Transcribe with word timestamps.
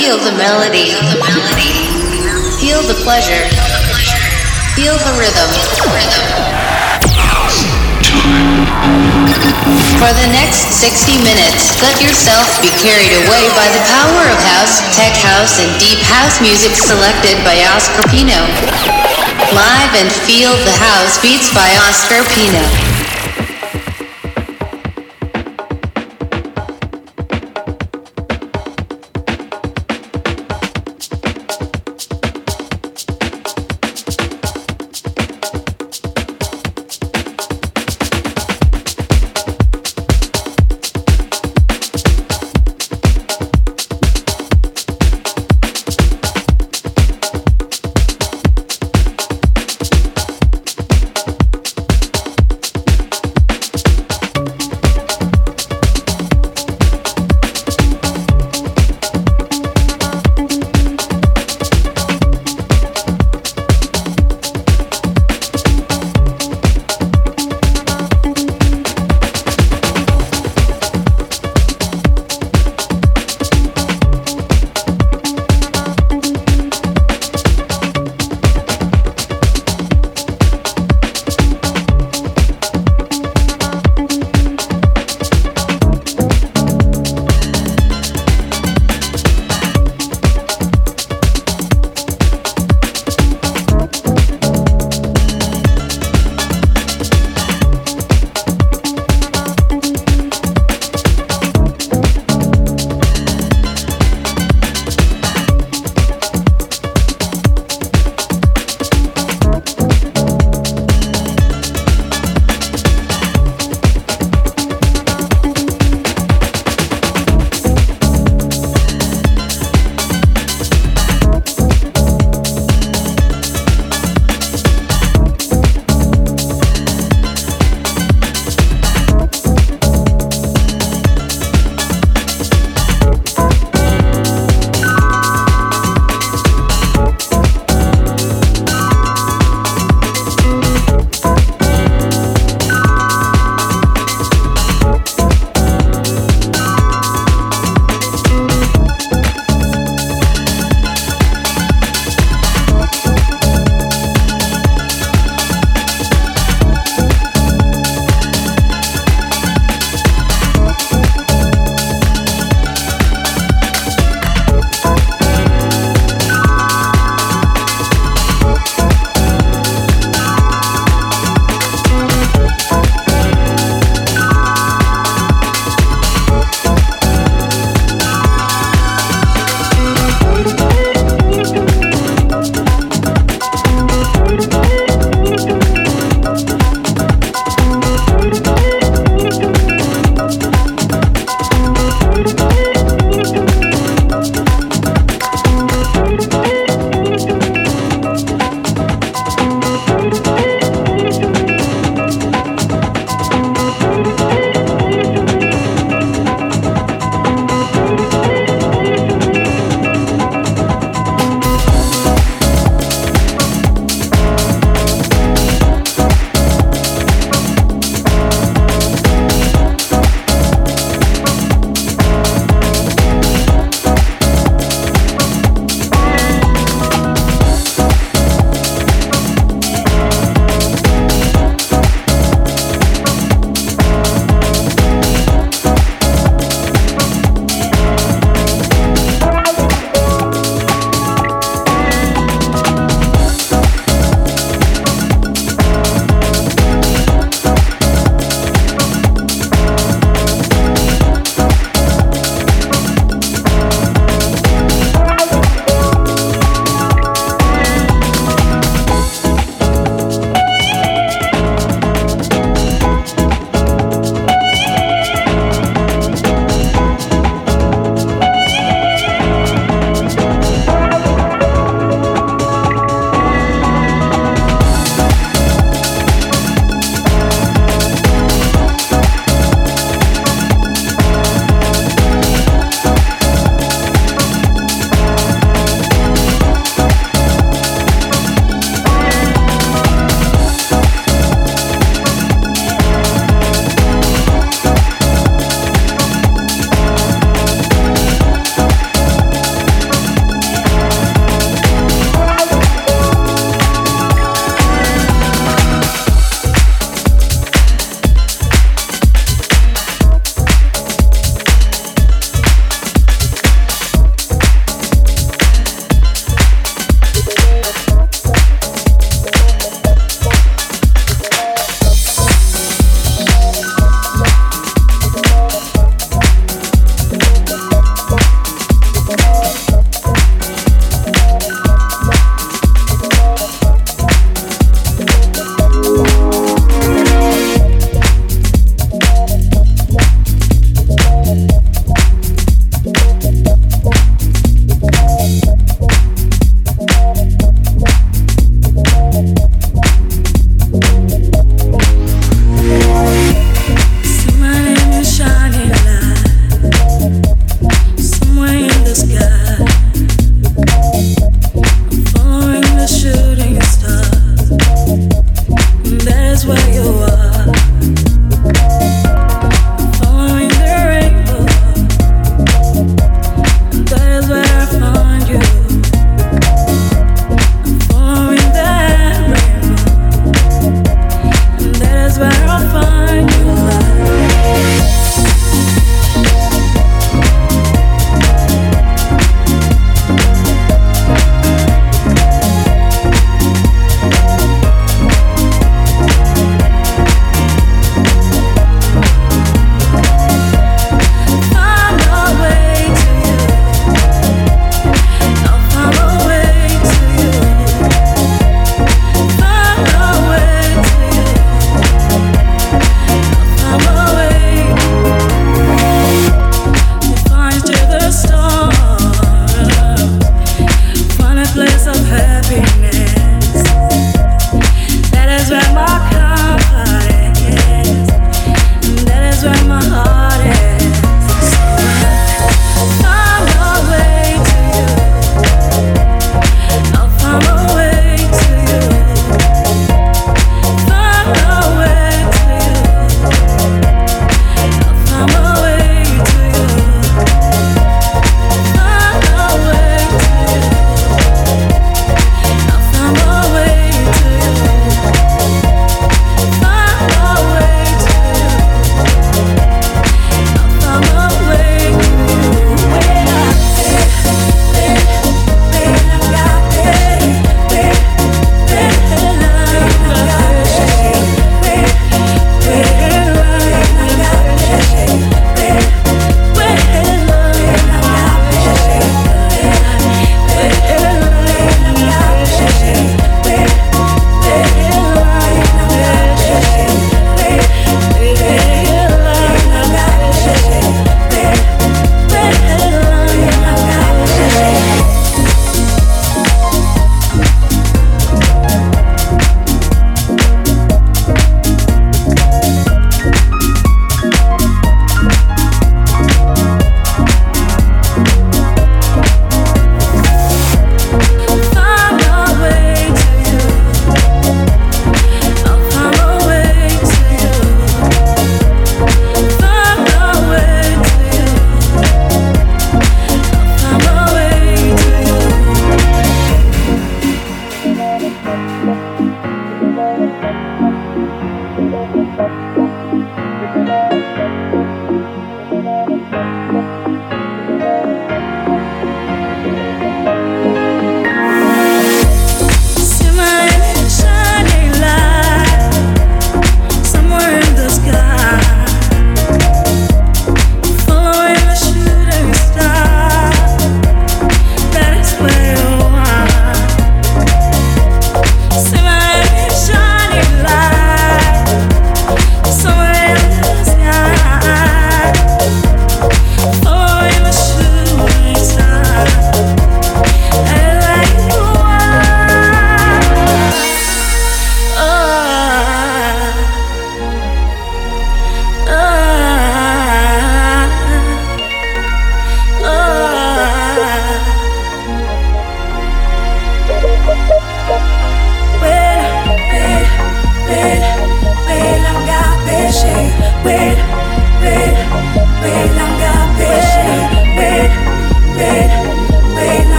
Feel 0.00 0.16
the 0.16 0.32
melody. 0.32 0.96
Feel 2.56 2.80
the 2.88 2.96
pleasure. 3.04 3.44
Feel 4.72 4.96
the 4.96 5.12
rhythm. 5.20 5.50
For 10.00 10.12
the 10.16 10.28
next 10.32 10.72
60 10.80 11.20
minutes, 11.20 11.76
let 11.84 12.00
yourself 12.00 12.48
be 12.64 12.72
carried 12.80 13.12
away 13.28 13.44
by 13.52 13.68
the 13.76 13.84
power 13.92 14.24
of 14.24 14.40
house, 14.56 14.80
tech 14.96 15.12
house, 15.20 15.60
and 15.60 15.68
deep 15.76 16.00
house 16.08 16.40
music 16.40 16.72
selected 16.72 17.36
by 17.44 17.60
Oscar 17.76 18.00
Pino. 18.08 18.40
Live 19.52 19.92
and 20.00 20.08
feel 20.24 20.56
the 20.64 20.76
house 20.80 21.20
beats 21.20 21.52
by 21.52 21.68
Oscar 21.84 22.24
Pino. 22.32 22.89